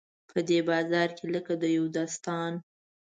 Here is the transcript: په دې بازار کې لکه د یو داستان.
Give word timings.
په 0.29 0.39
دې 0.47 0.59
بازار 0.69 1.09
کې 1.17 1.25
لکه 1.35 1.53
د 1.61 1.63
یو 1.77 1.85
داستان. 1.97 2.53